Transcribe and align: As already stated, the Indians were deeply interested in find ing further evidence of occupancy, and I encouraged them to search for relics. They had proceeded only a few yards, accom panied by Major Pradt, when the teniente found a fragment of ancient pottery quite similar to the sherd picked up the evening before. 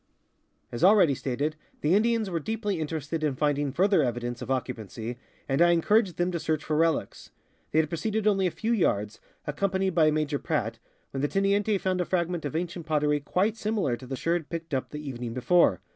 As 0.71 0.83
already 0.83 1.13
stated, 1.13 1.55
the 1.81 1.93
Indians 1.93 2.27
were 2.27 2.39
deeply 2.39 2.79
interested 2.79 3.23
in 3.23 3.35
find 3.35 3.59
ing 3.59 3.71
further 3.71 4.01
evidence 4.01 4.41
of 4.41 4.49
occupancy, 4.49 5.19
and 5.47 5.61
I 5.61 5.73
encouraged 5.73 6.17
them 6.17 6.31
to 6.31 6.39
search 6.39 6.63
for 6.63 6.75
relics. 6.75 7.29
They 7.69 7.77
had 7.77 7.87
proceeded 7.89 8.25
only 8.25 8.47
a 8.47 8.49
few 8.49 8.71
yards, 8.73 9.19
accom 9.47 9.73
panied 9.73 9.93
by 9.93 10.09
Major 10.09 10.39
Pradt, 10.39 10.79
when 11.11 11.21
the 11.21 11.27
teniente 11.27 11.77
found 11.79 12.01
a 12.01 12.05
fragment 12.05 12.45
of 12.45 12.55
ancient 12.55 12.87
pottery 12.87 13.19
quite 13.19 13.55
similar 13.57 13.95
to 13.95 14.07
the 14.07 14.15
sherd 14.15 14.49
picked 14.49 14.73
up 14.73 14.89
the 14.89 15.07
evening 15.07 15.35
before. 15.35 15.81